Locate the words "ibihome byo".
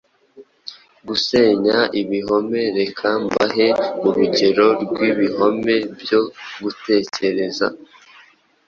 5.09-6.21